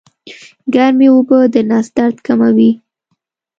[0.73, 2.71] ګرمې اوبه د نس درد کموي